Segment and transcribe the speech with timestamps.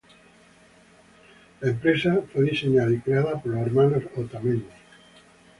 [1.59, 4.65] La empresa fue diseñada y creada por los hermanos Otamendi.